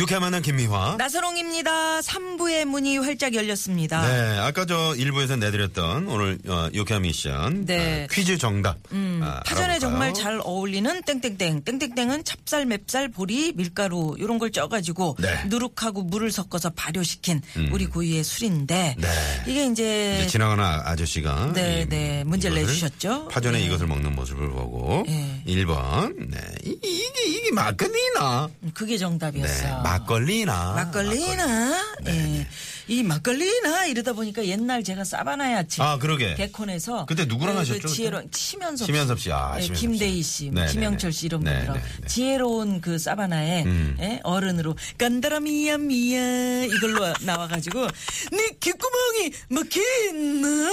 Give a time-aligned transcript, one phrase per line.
[0.00, 0.96] 유쾌한 만남 김미화.
[0.96, 2.00] 나선홍입니다.
[2.00, 4.00] 3부의 문이 활짝 열렸습니다.
[4.08, 8.04] 네, 아까 저 일부에서 내드렸던 오늘 어, 유쾌한 미션 네.
[8.04, 8.78] 어, 퀴즈 정답.
[8.90, 9.78] 아, 파전에 알아볼까요?
[9.78, 11.64] 정말 잘 어울리는 땡땡땡.
[11.64, 15.44] 땡땡땡은 찹쌀, 맵쌀, 보리, 밀가루 이런 걸 쪄가지고 네.
[15.48, 19.08] 누룩하고 물을 섞어서 발효시킨 우리 고유의 술인데 네.
[19.46, 23.28] 이게 이제, 이제 지나가는 아- 아저씨가 네, 이- 네, 문제를 내주셨죠.
[23.28, 23.66] 파전에 네.
[23.66, 25.39] 이것을 먹는 모습을 보고 네.
[25.50, 26.38] 1번 네.
[26.64, 28.48] 이- 이게 이게 막걸리나?
[28.74, 28.98] 그게 네.
[28.98, 29.80] 정답이었어요.
[29.82, 30.72] 막걸리나?
[30.74, 31.84] 막걸리나?
[32.08, 32.46] 예.
[32.88, 36.34] 이 막걸리나 이러다 보니까 옛날 제가 사바나야 집 아, 그러게.
[36.34, 39.30] 개콘에서 그때 누구랑 그, 하셨죠, 그 지혜로운 치면섭 치면섭 씨.
[39.32, 39.80] 아, 네, 치면섭 씨.
[39.86, 41.16] 김대희 씨, 뭐 네, 네, 김영철 네.
[41.16, 42.06] 씨 이런 네, 분들하고 네, 네.
[42.08, 43.96] 지혜로운 그 사바나의 음.
[44.00, 47.86] 예, 어른으로 간다라 미야 미야 이걸로 나와가지고
[48.32, 50.70] 네 귓구멍이 막혔나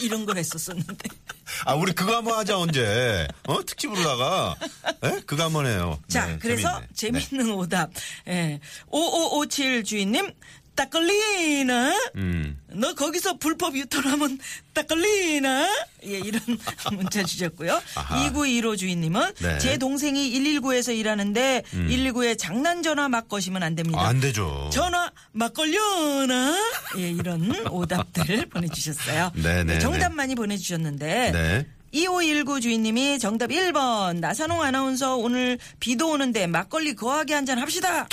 [0.00, 1.08] 이런 걸 했었었는데
[1.64, 3.26] 아, 우리 그거 한번 하자 언제?
[3.46, 3.64] 어?
[3.64, 4.56] 특집으로다가.
[5.04, 5.20] 예?
[5.26, 5.98] 그거 한번 해요.
[6.08, 6.80] 자 네, 그래서.
[6.80, 6.86] 네.
[6.94, 7.90] 재밌는 오답
[8.28, 8.60] 예.
[8.88, 10.32] 5557 주인님
[10.74, 12.58] 딱 걸리나 음.
[12.68, 14.38] 너 거기서 불법 유턴하면
[14.72, 15.68] 딱 걸리나?
[16.06, 16.40] 예, 이런
[16.92, 17.80] 문자 주셨고요.
[17.94, 18.16] 아하.
[18.26, 19.48] 2915 주인님은 네.
[19.54, 19.58] 음.
[19.58, 24.00] 제 동생이 119에서 일하는데 119에 장난 전화 막 거시면 안 됩니다.
[24.00, 24.70] 아, 안 되죠.
[24.72, 26.56] 전화 막 걸려나?
[26.98, 29.32] 예, 이런 오답들 보내주셨어요.
[29.34, 30.14] 네, 네, 정답 네.
[30.14, 31.30] 많이 보내주셨는데.
[31.32, 31.66] 네.
[31.94, 38.08] 2519 주인님이 정답 1번 나선홍 아나운서 오늘 비도 오는데 막걸리 거하게 한 잔 합시다.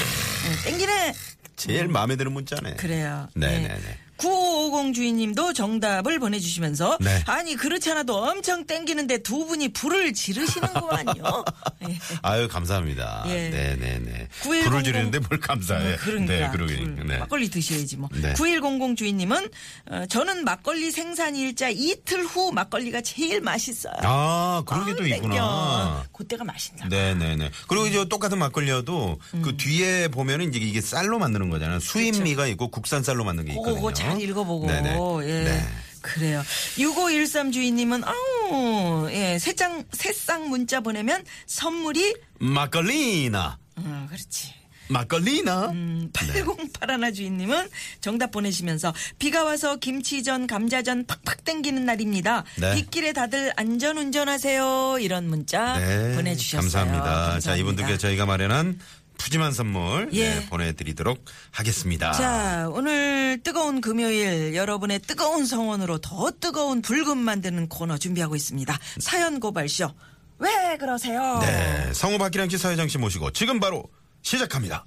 [0.66, 1.14] 예, 땡기네.
[1.60, 2.76] 제일 마음에 드는 문자네.
[2.76, 3.28] 그래요.
[3.36, 3.68] 네, 네.
[3.68, 3.98] 네, 네.
[4.20, 7.24] 9550 주인님도 정답을 보내주시면서 네.
[7.26, 11.46] 아니 그렇잖아도 엄청 땡기는데 두 분이 불을 지르시는구만요.
[11.90, 12.00] 예.
[12.22, 13.24] 아유 감사합니다.
[13.28, 13.50] 예.
[13.50, 14.28] 네네네.
[14.42, 15.96] 9100 불을 지르는데 뭘 감사해.
[15.98, 16.76] 그러니까 네, 그러게.
[16.78, 17.18] 불, 네.
[17.18, 18.10] 막걸리 드셔야지 뭐.
[18.14, 18.34] 네.
[18.34, 19.50] 9100 주인님은
[19.92, 23.96] 어, 저는 막걸리 생산 일자 이틀 후 막걸리가 제일 맛있어요.
[24.04, 25.08] 아 그런 게 또.
[25.08, 26.04] 있구나.
[26.14, 26.84] 그때가 맛있나.
[26.84, 26.90] 봐.
[26.90, 27.52] 네네네.
[27.68, 29.42] 그리고 이제 똑같은 막걸리여도 음.
[29.42, 31.80] 그 뒤에 보면은 이제 이게 쌀로 만드는 거잖아요.
[31.80, 33.80] 수입미가 있고 국산 쌀로 만든 게 있거든요.
[34.12, 34.68] 잘 읽어보고.
[34.68, 34.98] 네네.
[35.24, 35.44] 예.
[35.44, 35.68] 네.
[36.02, 36.42] 그래요.
[36.78, 43.58] 6513 주인님은, 아우, 예, 새장, 새싹 문자 보내면 선물이, 막걸리나.
[43.76, 44.60] 어, 그렇지.
[44.90, 45.70] 막걸리나.
[45.70, 47.70] 음, 8081 주인님은
[48.02, 52.44] 정답 보내시면서 비가 와서 김치전, 감자전 팍팍 땡기는 날입니다.
[52.58, 52.76] 네.
[52.76, 54.98] 빗길에 다들 안전 운전하세요.
[55.00, 56.16] 이런 문자 네.
[56.16, 56.62] 보내주셨어요.
[56.62, 57.04] 감사합니다.
[57.04, 57.56] 자, 감사합니다.
[57.58, 58.80] 이분들께 저희가 마련한
[59.20, 60.30] 푸짐한 선물 예.
[60.30, 62.12] 네, 보내드리도록 하겠습니다.
[62.14, 68.80] 자, 오늘 뜨거운 금요일 여러분의 뜨거운 성원으로 더 뜨거운 불금 만드는 코너 준비하고 있습니다.
[69.00, 69.92] 사연 고발쇼.
[70.40, 71.40] 왜 그러세요?
[71.42, 71.94] 네.
[71.94, 73.84] 성우 박기량 씨, 사회장 씨 모시고 지금 바로
[74.24, 74.86] 시작합니다.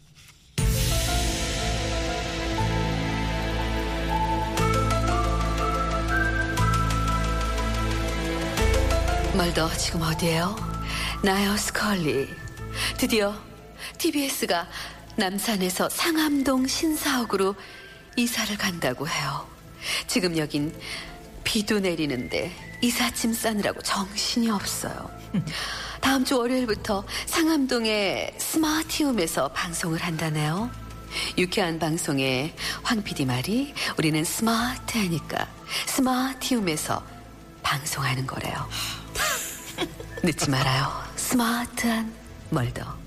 [9.37, 10.57] 멀더 지금 어디에요?
[11.23, 12.29] 나요 스컬리.
[12.99, 13.35] 드디어
[14.03, 14.67] TBS가
[15.15, 17.55] 남산에서 상암동 신사옥으로
[18.17, 19.47] 이사를 간다고 해요.
[20.09, 20.75] 지금 여긴
[21.45, 25.09] 비도 내리는데 이삿짐 싸느라고 정신이 없어요.
[26.01, 30.69] 다음 주 월요일부터 상암동의 스마티움에서 방송을 한다네요.
[31.39, 35.47] 유쾌한 방송에 황 PD 말이 우리는 스마트하니까
[35.87, 37.07] 스마티움에서
[37.63, 38.69] 방송하는 거래요.
[40.25, 40.91] 늦지 말아요.
[41.15, 42.13] 스마트한
[42.51, 43.02] 멀더.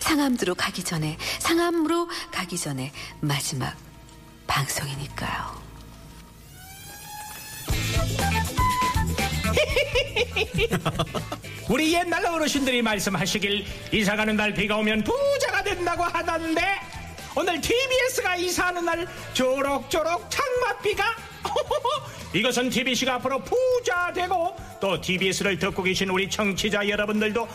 [0.00, 3.76] 상암으로 가기 전에, 상암으로 가기 전에 마지막
[4.46, 5.68] 방송이니까요.
[11.68, 16.62] 우리 옛날 어르신들이 말씀하시길 이사가는 날 비가 오면 부자가 된다고 하던데
[17.36, 21.04] 오늘 TBS가 이사하는 날 조록조록 장맛비가
[22.34, 27.46] 이것은 TBC가 앞으로 부자 되고 또 TBS를 듣고 계신 우리 청취자 여러분들도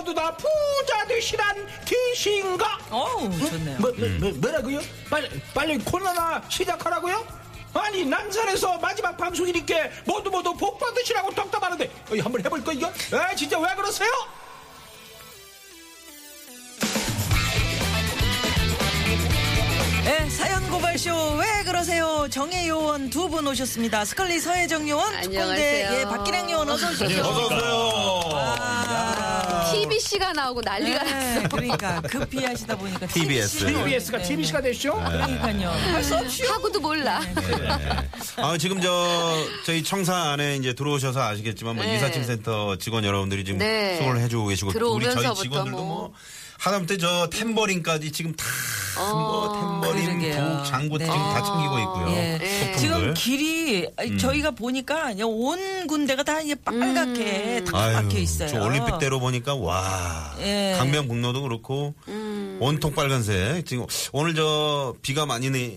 [0.00, 2.78] 모두 다 부자 되시란 뜻인가?
[2.90, 3.78] 어우, 좋네요.
[3.78, 4.80] 뭐, 뭐, 뭐, 뭐라고요?
[5.10, 7.26] 빨리 빨리 코로나 시작하라고요?
[7.74, 9.74] 아니 남산에서 마지막 방송이니까
[10.06, 12.90] 모두 모두 복 받으시라고 덕담하는데 어이, 한번 해볼까 이거?
[13.12, 14.10] 아 진짜 왜 그러세요?
[20.04, 20.59] 네, 사연
[20.90, 22.26] 고발 고발쇼 왜 그러세요?
[22.30, 24.04] 정혜 요원 두 분 오셨습니다.
[24.04, 26.00] 스컬리 서혜정 요원, 특공대 안녕하세요.
[26.00, 27.22] 예 박기량 요원 어서 오십시오.
[27.24, 28.30] 어서 오세요.
[29.72, 31.14] TBC가 나오고 난리가 났어.
[31.40, 33.66] 네, 그러니까 급히 하시다 보니까 TBS.
[33.66, 34.94] TBS가 네, TBC가 됐죠?
[34.94, 35.70] 그러니까요.
[35.70, 37.20] 할 수 없이 하고도 몰라.
[38.36, 41.96] 아, 지금 저, 저희 청사 안에 이제 들어오셔서 아시겠지만, 뭐, 네.
[41.96, 43.98] 이사침센터 직원 여러분들이 지금 네.
[43.98, 44.80] 수고를 해주고 계시고, 우리 저희
[45.14, 45.86] 들어오면서부터 직원들도 뭐.
[45.86, 46.12] 뭐,
[46.60, 48.44] 하다못해 저 탬버린까지 지금 다,
[49.12, 50.20] 뭐, 탬버린.
[50.20, 51.06] 북, 장구 네.
[51.06, 52.10] 지금 다 챙기고 있고요.
[52.10, 52.38] 예.
[52.38, 52.76] 네.
[52.76, 53.14] 지금.
[53.14, 58.48] 길이 아니, 저희가 보니까 그냥 온 군데가 다 이제 빨갛게 다 아유, 박혀 있어요.
[58.50, 60.74] 저 올림픽대로 보니까 와 예.
[60.78, 61.94] 강변북로도 그렇고
[62.60, 65.74] 온통 빨간색 지금 오늘 저 비가 많이 내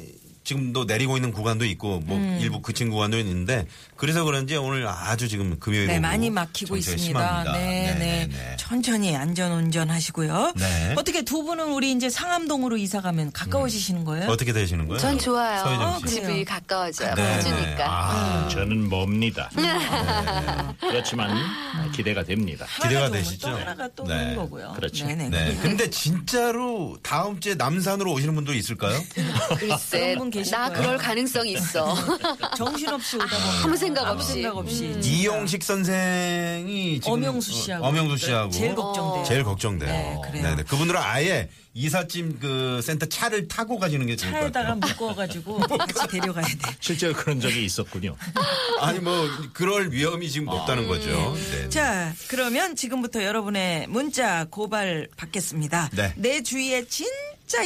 [0.54, 2.38] 지금도 내리고 있는 구간도 있고 뭐 음.
[2.40, 3.66] 일부 그친 구간도 있는데
[3.98, 7.04] 그래서 그런지 오늘 아주 지금 금요일 네, 오후 많이 막히고 있습니다.
[7.04, 7.54] 심합니다.
[7.54, 8.28] 네, 네.
[8.28, 8.56] 네.
[8.58, 10.54] 천천히 안전 운전하시고요.
[10.56, 10.94] 네.
[10.96, 14.30] 어떻게 두 분은 우리 이제 상암동으로 이사 가면 가까워지시는 거예요?
[14.30, 15.00] 어떻게 되시는 거예요?
[15.00, 15.64] 전 좋아요.
[15.64, 16.02] 그래요?
[16.06, 17.16] 집이 가까워져요.
[17.16, 17.36] 네, 네.
[17.36, 17.86] 봐주니까.
[17.88, 19.50] 아, 저는 멉니다.
[20.80, 21.36] 그렇지만
[21.94, 22.66] 기대가 됩니다.
[22.82, 23.50] 기대가 되시죠?
[23.50, 24.16] 또 하나가 또 네.
[24.16, 24.74] 오는 거고요.
[24.76, 25.08] 그렇죠.
[25.08, 25.30] 네네.
[25.30, 25.58] 네.
[25.62, 29.00] 근데 진짜로 다음 주에 남산으로 오시는 분도 있을까요?
[29.58, 30.82] 글쎄, 계실 나 거예요.
[30.82, 31.96] 그럴 가능성 이 있어.
[32.58, 34.34] 정신없이 오다 보면 아무 생각 아무 없이.
[34.34, 35.10] 생각 없이 진짜.
[35.10, 39.24] 이용식 선생이 지금 엄영수 씨하고 어, 엄영수 씨하고 제일 걱정돼요.
[39.26, 39.90] 제일 걱정돼요.
[39.90, 40.56] 네, 그래요.
[40.68, 44.94] 그분들은 아예 이삿짐 그 센터 차를 타고 가시는 게 좋을 것 차에다가 같아요.
[44.94, 46.76] 묶어가지고 같이 데려가야 돼.
[46.80, 48.16] 실제로 그런 적이 있었군요.
[48.80, 51.36] 아니 뭐 그럴 위험이 지금 높다는 거죠.
[51.52, 51.70] 네.
[51.70, 55.90] 자, 그러면 지금부터 여러분의 문자 고발 받겠습니다.
[55.94, 56.14] 네.
[56.16, 57.12] 내 주위에 진짜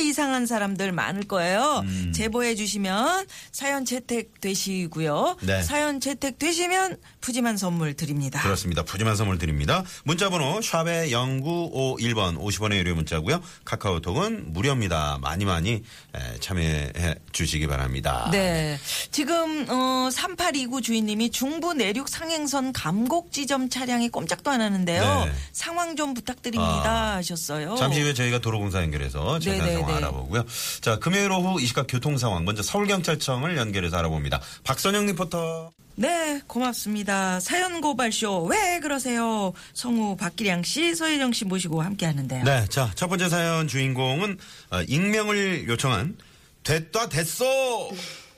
[0.08, 1.82] 이상한 사람들 많을 거예요.
[1.84, 2.12] 음.
[2.14, 5.38] 제보해 주시면 사연 채택 되시고요.
[5.42, 5.62] 네.
[5.64, 8.42] 사연 채택 되시면 푸짐한 선물 드립니다.
[8.42, 8.84] 그렇습니다.
[8.84, 9.84] 푸짐한 선물 드립니다.
[10.04, 13.42] 문자번호 샵의 0951번 50원의 유료 문자고요.
[13.66, 15.20] 카카오톡은 무료입니다.
[15.22, 15.72] 많이 많이
[16.16, 18.30] 에, 참여해 주시기 바랍니다.
[18.32, 18.78] 네.
[19.12, 25.26] 지금 어 3829 주인님이 중부 내륙 상행선 감곡 지점 차량이 꼼짝도 안 하는데요.
[25.26, 25.32] 네.
[25.52, 27.16] 상황 좀 부탁드립니다 아.
[27.16, 27.76] 하셨어요.
[27.76, 29.82] 잠시 후에 저희가 도로공사 연결해서 자세한 네네네.
[29.82, 30.46] 상황 알아보고요.
[30.82, 34.42] 자, 금요일 오후 이 시각 교통 상황 먼저 서울경찰청을 연결해서 알아봅니다.
[34.64, 35.72] 박선영 리포터.
[35.96, 37.40] 네, 고맙습니다.
[37.40, 39.52] 사연 고발쇼 왜 그러세요?
[39.74, 42.44] 성우 박기량 씨, 서혜정 씨 모시고 함께 하는데요.
[42.44, 44.38] 네, 자, 첫 번째 사연 주인공은
[44.72, 46.16] 어, 익명을 요청한
[46.64, 47.46] 됐다 됐어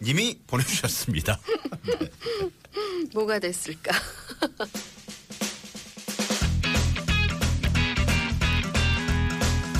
[0.01, 1.37] 님이 보내주셨습니다.
[3.13, 3.91] 뭐가 됐을까?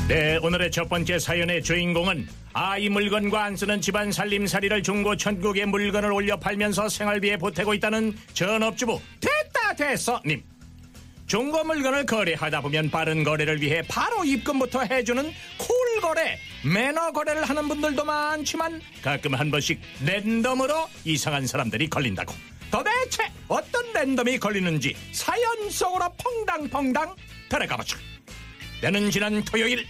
[0.09, 6.11] 네, 오늘의 첫 번째 사연의 주인공은 아이 물건과 안 쓰는 집안 살림살이를 중고 천국에 물건을
[6.11, 10.41] 올려 팔면서 생활비에 보태고 있다는 전업주부 됐다 됐어 님.
[11.27, 17.67] 중고 물건을 거래하다 보면 빠른 거래를 위해 바로 입금부터 해주는 콜 거래, 매너 거래를 하는
[17.67, 22.33] 분들도 많지만 가끔 한 번씩 랜덤으로 이상한 사람들이 걸린다고.
[22.71, 27.15] 도대체 어떤 랜덤이 걸리는지 사연 속으로 퐁당퐁당
[27.47, 28.09] 들어가보자.
[28.81, 29.85] 나는 지난 토요일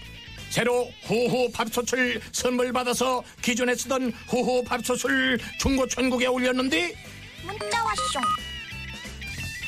[0.50, 6.96] 새로 후후 밥솥을 선물 받아서 기존에 쓰던 후후 밥솥을 중고 천국에 올렸는데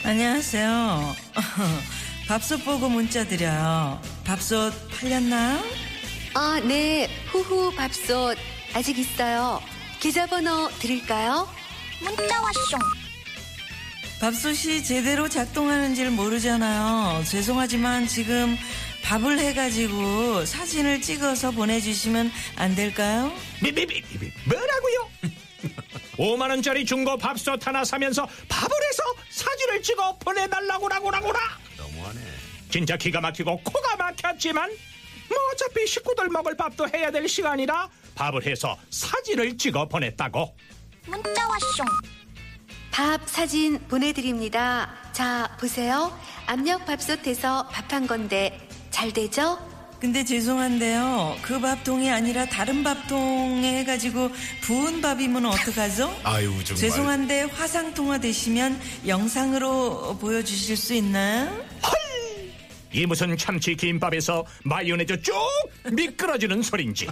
[0.04, 1.16] 안녕하세요.
[2.28, 4.02] 밥솥 보고 문자 드려요.
[4.26, 5.62] 밥솥 팔렸나?
[6.34, 7.08] 아, 네.
[7.28, 8.38] 후후 밥솥
[8.74, 9.62] 아직 있어요.
[10.00, 11.48] 계좌번호 드릴까요?
[14.20, 17.24] 밥솥이 제대로 작동하는지를 모르잖아요.
[17.26, 18.58] 죄송하지만 지금
[19.12, 23.30] 밥을 해가지고 사진을 찍어서 보내주시면 안 될까요?
[23.62, 25.10] 미미미미 뭐라고요?
[26.16, 31.40] 5만 원짜리 중고 밥솥 하나 사면서 밥을 해서 사진을 찍어 보내달라고라고라고라.
[31.78, 32.22] 너무하네.
[32.70, 34.70] 진짜 기가 막히고 코가 막혔지만
[35.28, 40.56] 뭐 어차피 식구들 먹을 밥도 해야 될 시간이라 밥을 해서 사진을 찍어 보냈다고.
[42.92, 44.96] 밥 사진 보내드립니다.
[45.12, 46.18] 자, 보세요.
[46.46, 49.58] 압력 밥솥에서 밥 한 건데 잘 되죠?
[50.00, 51.38] 근데 죄송한데요.
[51.44, 54.32] 그 밥통이 아니라 다른 밥통에 해가지고
[54.62, 56.20] 부은 밥이면 어떡하죠?
[56.24, 56.76] 아유, 정말.
[56.76, 61.66] 죄송한데 화상통화 되시면 영상으로 보여주실 수 있나요?
[62.94, 65.34] 이 무슨 참치 김밥에서 마요네즈 쭉
[65.94, 67.08] 미끄러지는 소린지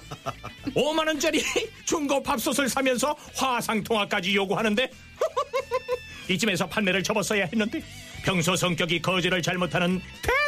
[0.76, 1.42] 5만 원짜리
[1.86, 4.92] 중고 밥솥을 사면서 화상 통화까지 요구하는데
[6.30, 7.82] 이쯤에서 판매를 접었어야 했는데
[8.26, 10.39] 평소 성격이 거지를 잘못하는 됐다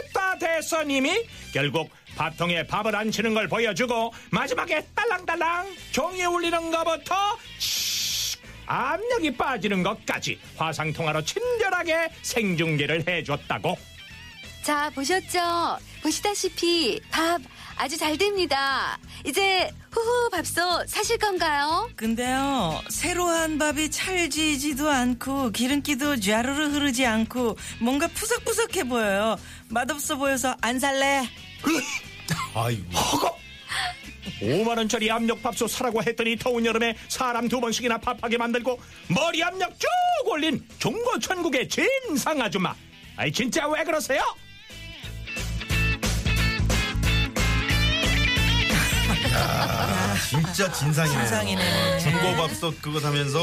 [0.41, 7.15] 대서님이 결국 밥통에 밥을 안 치는 걸 보여주고 마지막에 딸랑딸랑 종이 울리는 것부터
[7.59, 13.77] 치 압력이 빠지는 것까지 화상 통화로 친절하게 생중계를 해줬다고.
[14.63, 15.77] 자, 보셨죠?
[16.03, 17.41] 보시다시피 밥
[17.77, 18.97] 아주 잘 됩니다.
[19.25, 21.89] 이제 후후 밥솥 사실 건가요?
[21.95, 29.35] 근데요, 새로 한 밥이 찰지지도 않고 기름기도 좌르르 흐르지 않고 뭔가 푸석푸석해 보여요.
[29.69, 31.27] 맛없어 보여서 안 살래.
[32.53, 33.41] 아이고.
[34.41, 39.71] 5만 원짜리 압력 밥솥 사라고 했더니 더운 여름에 사람 두 번씩이나 밥하게 만들고 머리 압력
[39.79, 39.87] 쭉
[40.25, 42.73] 올린 중고 천국의 진상 아줌마.
[43.17, 44.23] 아이 진짜 왜 그러세요?
[49.43, 51.17] Ah, 진짜 진상이네.
[51.21, 51.97] 진상이네.
[51.99, 53.39] 중고밥솥 그거 사면서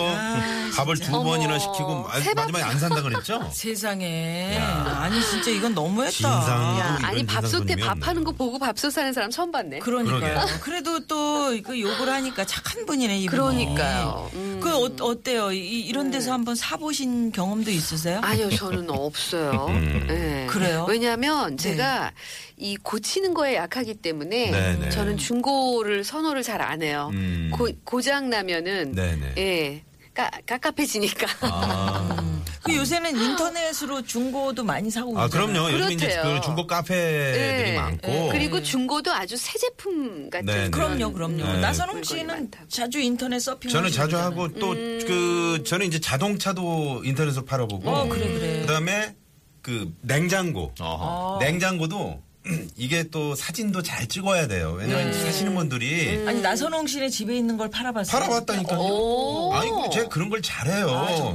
[0.77, 3.49] 밥을 두 어머, 번이나 시키고 마, 세 번- 마지막에 안 산다 그랬죠?
[3.53, 4.57] 세상에.
[4.59, 6.13] 아니, 진짜 이건 너무했다.
[6.13, 6.79] 진상.
[6.79, 8.01] 야, 이런 아니 밥솥에 손님이 없네.
[8.01, 9.81] 밥하는 거 보고 밥솥 사는 사람 처음 봤네.
[9.81, 10.21] 그러니까요.
[10.21, 10.53] 그러게.
[10.61, 13.31] 그래도 또그 욕을 하니까 착한 분이네, 이분.
[13.37, 14.31] 그러니까요.
[14.35, 14.61] 음.
[14.63, 15.51] 그 어, 어때요?
[15.53, 18.21] 이, 이런 데서 한번 사보신 경험도 있으세요?
[18.23, 19.67] 아니요, 저는 없어요.
[19.71, 20.05] 음.
[20.09, 20.47] 네.
[20.49, 20.87] 그래요?
[20.89, 22.13] 왜냐하면 제가
[22.57, 24.91] 이 고치는 거에 약하기 때문에 네 네.
[24.91, 27.08] 저는 중고를 선호를 잘 안 해요.
[27.11, 27.51] 음.
[27.55, 29.35] 고, 고장 나면은 네네.
[29.39, 29.83] 예
[30.19, 31.29] 까, 깝깝해지니까.
[31.43, 35.29] 아, 그 요새는 인터넷으로 중고도 많이 사고 아.
[35.29, 35.71] 그럼요.
[35.73, 36.35] 요즘 이제 그렇대요.
[36.35, 37.77] 그 중고 카페들이 예.
[37.77, 38.13] 많고.
[38.13, 38.29] 예.
[38.33, 40.73] 그리고 중고도 아주 새 제품 같은.
[40.73, 41.37] 그런 그럼요, 그럼요.
[41.37, 41.61] 네.
[41.61, 42.51] 나선홍 씨는.
[42.69, 44.19] 자주 인터넷 서핑 저는 자주.
[44.19, 47.89] 하고 또그 저는 이제 자동차도 인터넷으로 팔아보고.
[47.89, 48.61] 어, 그래, 그래.
[48.63, 49.15] 그다음에
[49.63, 50.75] 그 냉장고.
[50.81, 51.39] 어.
[51.41, 52.21] 냉장고도
[52.77, 54.75] 이게 또 사진도 잘 찍어야 돼요.
[54.79, 55.25] 왜냐면 네.
[55.25, 58.21] 사시는 분들이 아니 나선홍 씨네 집에 있는 걸 팔아봤어요.
[58.21, 58.79] 팔아봤다니까요.
[58.79, 59.53] 오.
[59.55, 60.87] 아니, 그 제가 그런 걸 잘해요.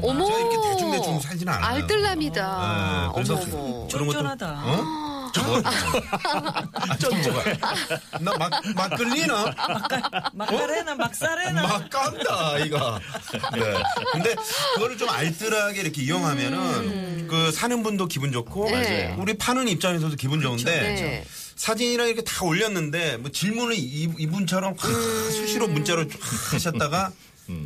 [0.02, 0.26] 어머.
[0.26, 1.66] 제가 이렇게 대충대충 살지는 않아요.
[1.84, 3.08] 알뜰남이다.
[3.08, 3.88] 네, 그래서 어머머.
[3.92, 4.64] 그런 것도- 쫀쫀하다.
[4.66, 5.13] 어?
[5.42, 7.58] 아, 쫀쫀.
[8.20, 9.56] 나막 막걸리나?
[10.34, 11.62] 막가래나 막사래나.
[11.62, 13.00] 막 깐다 이가.
[13.54, 13.62] 네.
[14.12, 14.36] 근데
[14.76, 19.16] 그거를 좀 알뜰하게 이렇게 이용하면은 그 사는 분도 기분 좋고 네.
[19.18, 21.26] 우리 파는 입장에서도 기분 좋은데 네.
[21.56, 24.88] 사진이랑 이렇게 다 올렸는데 뭐 질문을 이, 이분처럼 하,
[25.32, 26.20] 수시로 문자로 쫙
[26.54, 27.12] 하셨다가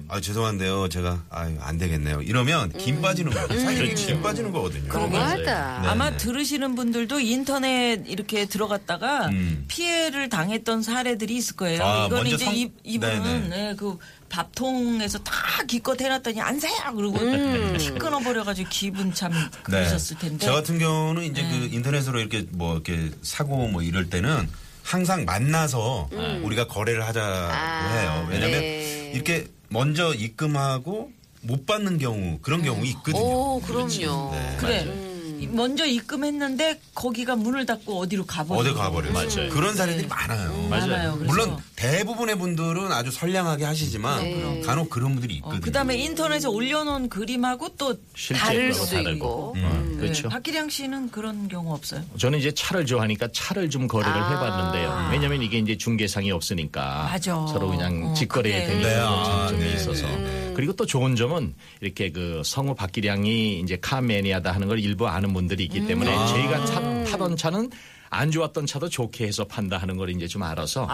[0.07, 5.79] 아 죄송한데요 제가 아유 안 되겠네요 이러면 김 빠지는 거예요 사실 김 빠지는 거거든요 너무하다.
[5.81, 5.87] 네.
[5.87, 9.65] 아마 들으시는 분들도 인터넷 이렇게 들어갔다가 음.
[9.67, 11.83] 피해를 당했던 사례들이 있을 거예요.
[11.83, 13.49] 아, 이건 이제 성- 이, 이분은.
[13.49, 13.97] 네, 그
[14.29, 15.33] 밥통에서 다
[15.67, 16.73] 기껏 해놨더니 안 사요.
[16.95, 19.31] 그리고 다 끊어버려가지고 기분 참
[19.63, 20.37] 그러셨을 텐데.
[20.39, 20.45] 네.
[20.45, 24.49] 저 같은 경우는 이제 그 인터넷으로 이렇게 뭐 이렇게 사고 뭐 이럴 때는
[24.83, 26.09] 항상 만나서
[26.43, 28.27] 우리가 거래를 하자고 아, 해요.
[28.29, 29.11] 왜냐면 네.
[29.13, 33.19] 이렇게 먼저 입금하고 못 받는 경우 그런 경우 있거든요.
[33.19, 34.31] 오, 그럼요.
[34.31, 34.57] 네.
[34.59, 35.06] 그래.
[35.39, 38.59] 이- 먼저 입금했는데 거기가 문을 닫고 어디로 가버려.
[38.59, 39.13] 어디 가버려요.
[39.13, 39.49] 맞아요.
[39.49, 40.67] 그런 사례들이 많아요.
[40.69, 41.13] 많아요.
[41.17, 44.61] 그래서 물론 대부분의 분들은 아주 선량하게 하시지만 네.
[44.65, 45.61] 간혹 그런 분들이 있거든요.
[45.61, 49.13] 그 다음에 인터넷에 올려놓은 그림하고 또 실제 다를 거하고 수도 다르고.
[49.15, 49.55] 있고.
[49.57, 50.23] 어, 그렇죠.
[50.23, 50.29] 네.
[50.29, 52.01] 박기량 씨는 그런 경우 없어요?
[52.17, 54.29] 저는 이제 차를 좋아하니까 차를 좀 거래를 아.
[54.29, 55.09] 해봤는데요.
[55.11, 57.45] 왜냐면 이게 이제 중개상이 없으니까 맞아.
[57.47, 58.65] 서로 그냥 어, 직거래 그래.
[58.67, 63.59] 되는 네, 아, 장점이 네, 있어서 네, 그리고 또 좋은 점은 이렇게 그 성우 박기량이
[63.59, 66.25] 이제 카매니아다 하는 걸 일부 아는 분들이 있기 때문에 아.
[66.25, 67.69] 저희가 차- 타던 차는
[68.09, 70.87] 안 좋았던 차도 좋게 해서 판다 하는 걸 이제 좀 알아서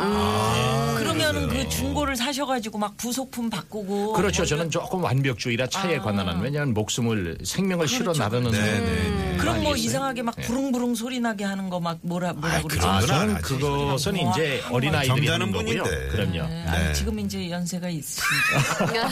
[0.98, 4.14] 그러면은 그 중고를 사셔가지고 막 부속품 바꾸고.
[4.14, 4.42] 그렇죠.
[4.42, 9.38] 뭐 저는 조금 완벽주의라 차에 관한한 왜냐하면 목숨을 생명을 실어 나르는 네, 네, 네.
[9.38, 9.76] 그럼 뭐?
[9.76, 12.88] 이상하게 막 부릉부릉 소리 나게 하는 거 막 뭐라 뭐라 그러죠?
[12.88, 13.42] 아, 저는.
[13.42, 15.84] 그것은 뭐 이제 어린 아이들이 하는 거고요.
[15.84, 16.08] 분인데.
[16.10, 16.48] 그럼요.
[16.48, 16.48] 네.
[16.48, 16.66] 네.
[16.68, 19.04] 아니, 지금 이제 연세가 있으니까.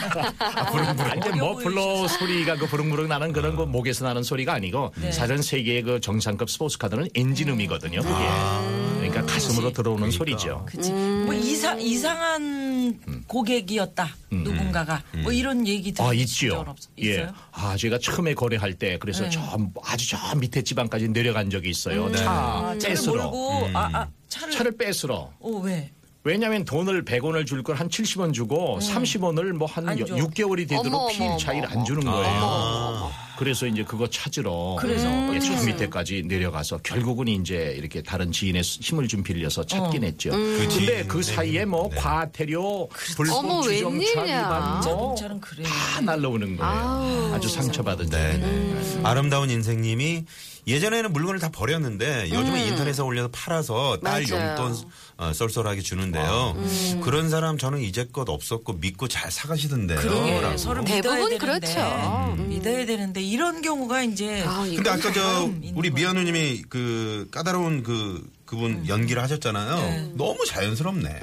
[1.03, 5.11] 아니, 근데 뭐 불러 소리가 그 부릉부릉 나는 그런 거 목에서 나는 소리가 아니고 네.
[5.11, 7.90] 사실은 세계의 그 정상급 스포츠 카드는 엔진음이거든요.
[7.99, 9.01] 그게.
[9.09, 10.63] 그러니까 가슴으로 들어오는 소리죠.
[10.65, 10.91] 그치.
[10.91, 14.07] 뭐 이상 이상한 고객이었다.
[14.31, 16.51] 누군가가 뭐 이런 얘기 아, 들으신 있지요.
[16.51, 17.11] 적 없- 예.
[17.13, 17.31] 있어요?
[17.51, 19.29] 아, 제가 처음에 거래할 때 그래서 네.
[19.31, 19.41] 저
[19.83, 22.11] 아주 저 밑에 지방까지 내려간 적이 있어요.
[22.13, 23.23] 차 아, 차를 뺏으러.
[23.29, 25.31] 몰고 아, 아 차를 차를 뺏으러.
[25.39, 25.91] 어 왜?
[26.23, 30.05] 왜냐하면 돈을 100원을 줄 걸 한 70원 주고 30원을 뭐 한 안 줘.
[30.05, 31.67] 6개월이 되도록 어머, 어머, 차이를.
[31.69, 33.11] 안 주는 거예요.
[33.37, 39.07] 그래서 이제 그거 찾으러 그래서 예, 저 밑에까지 내려가서 결국은 이제 이렇게 다른 지인의 힘을
[39.07, 40.29] 좀 빌려서 찾긴 했죠.
[40.31, 41.95] 근데 지인 그 사이에 뭐 네.
[41.95, 43.87] 과태료, 불법 어머, 주정차
[44.21, 44.39] 웬일이야.
[44.39, 45.63] 위반 뭐 그래.
[45.63, 47.33] 다 날라오는 거예요.
[47.33, 48.43] 아주 상처받은 네, 점이.
[48.43, 49.01] 네.
[49.03, 50.25] 아름다운 인생님이
[50.67, 54.27] 예전에는 물건을 다 버렸는데 요즘은 인터넷에 올려서 팔아서 딸 음.
[54.29, 54.49] 맞아요.
[54.51, 56.55] 용돈 어, 쏠쏠하게 주는데요.
[57.03, 59.99] 그런 사람 저는 이제껏 없었고 믿고 잘 사가시던데요.
[59.99, 60.57] 그러게 라고.
[60.57, 62.35] 서로 대부분 믿어야 되는데, 그렇죠.
[62.37, 65.95] 음, 믿어야 되는데 이런 경우가 이제 아, 근데 아까 저 우리 거.
[65.95, 70.11] 미아누님이 그 까다로운 그, 그분 연기를 하셨잖아요.
[70.15, 71.21] 너무 자연스럽네.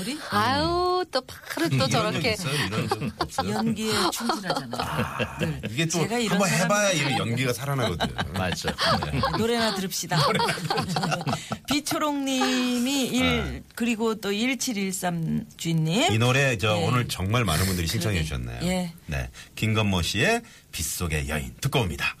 [0.00, 2.32] 우리 아유, 또 바로 또 저렇게.
[2.32, 2.54] 있어요?
[2.54, 3.50] 이런 적 없어요?
[3.50, 5.38] 연기에 충실하잖아요.
[5.40, 5.60] 늘.
[5.70, 8.08] 이게 또 제가 이런 한번 해봐야 이런 연기가 살아나거든.
[8.32, 8.74] 맞아.
[9.12, 9.20] 네.
[9.36, 10.16] 노래나 들읍시다.
[11.68, 16.10] 비초롱님이 일 그리고 또 1713 주인님.
[16.14, 16.82] 이 노래 저 예.
[16.86, 18.22] 오늘 정말 많은 분들이 신청해.
[18.22, 18.58] 주셨네요.
[18.62, 18.92] 예.
[19.04, 20.40] 네, 김건모 씨의
[20.72, 22.16] 빗속의 여인 듣고 옵니다.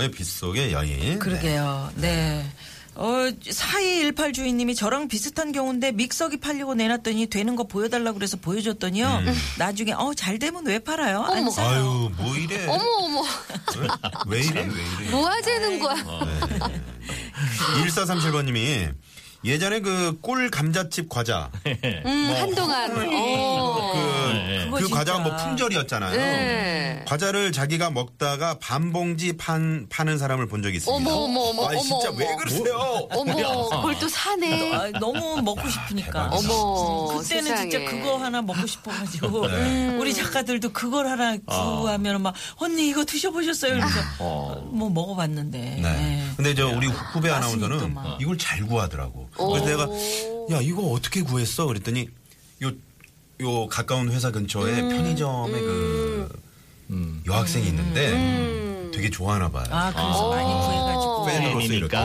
[0.00, 1.18] 아, 김건모의 빗속의 여인.
[1.18, 1.90] 그러게요.
[1.96, 2.46] 네.
[2.96, 9.06] 어, 4218 주인님이 저랑 비슷한 경우인데 믹서기 팔려고 내놨더니 되는 거 보여달라고 그래서 보여줬더니요.
[9.26, 9.34] 음.
[9.58, 11.22] 나중에 어, 잘 되면 왜 팔아요?
[11.22, 11.50] 안 어머.
[11.50, 11.68] 사요.
[11.68, 12.66] 아유, 뭐 이래?
[12.66, 13.22] 어머, 어머.
[14.26, 14.60] 왜 이래?
[14.62, 15.10] 왜 이래?
[15.10, 15.94] 뭐 하자는 거야.
[15.94, 16.40] 네.
[17.84, 18.92] 1437번님이
[19.44, 22.90] 예전에 그 꿀 감자칩 과자 음, 한동안.
[22.92, 23.92] 어.
[24.74, 24.88] 그, 그.
[24.90, 26.16] 과자가 뭐 품절이었잖아요.
[26.16, 27.04] 네.
[27.06, 31.10] 과자를 자기가 먹다가 반 봉지 판 파는 사람을 본 적이 있습니다.
[31.10, 32.36] 어머, 어머, 어머, 아이, 진짜 어머, 왜.
[32.36, 33.08] 그러세요?
[33.10, 34.74] 어머, 그걸 또 사네.
[34.74, 36.28] 아, 너무 먹고 싶으니까.
[36.32, 37.70] 어머, 그때는 세상에.
[37.70, 39.96] 진짜 그거 하나 먹고 싶어가지고 네.
[39.98, 43.74] 우리 작가들도 그걸 하나 구하면 막 언니 이거 드셔보셨어요?
[43.74, 45.58] 그래서 뭐 먹어봤는데.
[45.58, 45.80] 네.
[45.82, 46.26] 네.
[46.36, 47.94] 근데 저 우리 후배 맛은 아나운서는.
[48.20, 49.28] 이걸 잘 구하더라고.
[49.36, 49.88] 그래서 내가
[50.56, 51.66] 야 이거 어떻게 구했어?
[51.66, 52.08] 그랬더니
[52.62, 54.88] 요요 가까운 회사 근처에 음.
[54.88, 56.40] 편의점에 그
[57.26, 59.64] 여학생이 있는데 되게 좋아하나 봐요.
[59.70, 61.26] 아 그래서 많이 구해가지고.
[61.26, 61.96] 팬으로서 이렇게.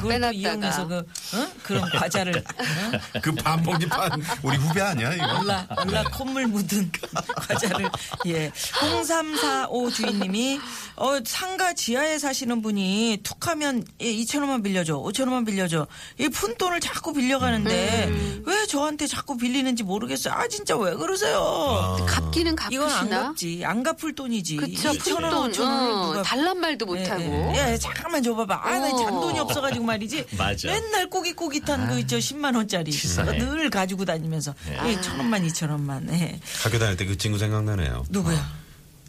[0.00, 0.32] 어, 그걸 또 빼놨다가.
[0.32, 1.48] 이용해서 그 어?
[1.62, 2.98] 그런 과자를 어?
[3.22, 5.40] 그 반봉지판 우리 후배 아니야 이거?
[5.40, 6.90] 올라 올라 콧물 묻은
[7.36, 7.88] 과자를
[8.26, 10.60] 예 0345 주인님이
[10.96, 15.86] 어 상가 지하에 사시는 분이 툭하면 예, 2천 원만 빌려줘 5천 원만 빌려줘
[16.18, 18.42] 이 푼돈을 자꾸 빌려가는데 음.
[18.46, 23.22] 왜 저한테 자꾸 빌리는지 모르겠어요 아 진짜 왜 그러세요 갚기는 이건 안 갚으시나?
[23.24, 25.52] 갚지 안 갚을 돈이지 그쵸, 2천 원 푼돈.
[25.52, 27.22] 5천 원을 어, 누가 달란 말도 예, 못하고.
[27.56, 28.60] 예, 예, 잠깐만 줘봐봐.
[28.62, 28.96] 아, 나 어.
[28.96, 30.26] 잔돈이 없어가지고 말이지.
[30.38, 30.68] 맞아.
[30.68, 32.90] 맨날 꼬깃꼬깃한 그, 저 10만 원짜리.
[32.92, 33.38] 치사해.
[33.38, 34.54] 늘 가지고 다니면서.
[34.86, 36.08] 예, 천 원만, 이천 원만.
[36.12, 36.38] 예.
[36.62, 38.04] 학교 다닐 때 그 친구 생각나네요.
[38.08, 38.48] 누구야?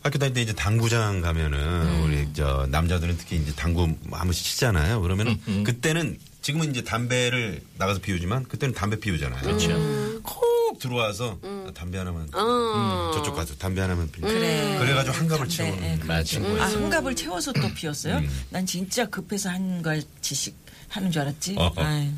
[0.03, 2.03] 학교 다닐 때 이제 당구장 가면은 음.
[2.03, 5.01] 우리 저 남자들은 특히 이제 당구 한 번씩 치잖아요.
[5.01, 9.41] 그러면은 음, 그때는 지금은 이제 담배를 나가서 피우지만 그때는 담배 피우잖아요.
[9.41, 10.21] 그렇죠.
[10.23, 13.11] 콕 들어와서 아, 담배 하나만 어.
[13.13, 14.25] 저쪽 가서 담배 하나만 피우.
[14.27, 14.77] 그래.
[14.79, 16.39] 그래가지고 한갑을 담배, 채우는 예, 맞아.
[16.39, 18.21] 아, 한갑을 채워서 또 피웠어요?
[18.49, 20.55] 난 진짜 급해서 한 갈치씩
[20.89, 21.55] 하는 줄 알았지.
[21.57, 21.81] 어허.
[21.81, 22.09] 아유.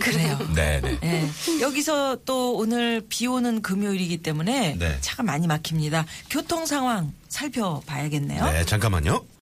[0.00, 0.38] 그래요.
[0.54, 0.98] 네네.
[1.02, 1.60] 예.
[1.60, 4.98] 여기서 또 오늘 비 오는 금요일이기 때문에 네.
[5.00, 6.04] 차가 많이 막힙니다.
[6.28, 8.44] 교통 상황 살펴봐야겠네요.
[8.44, 9.24] 네 잠깐만요.